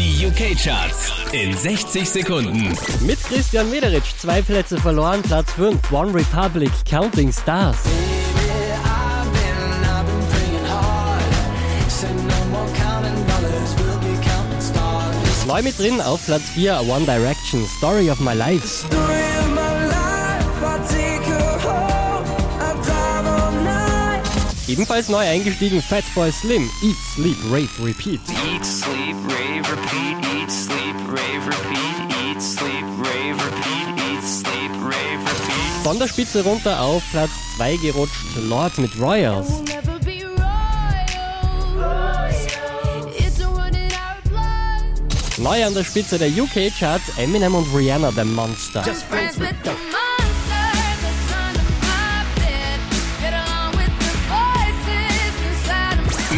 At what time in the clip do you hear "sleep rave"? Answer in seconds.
27.14-27.68, 28.64-29.68, 30.48-31.44, 32.40-33.36, 34.22-35.18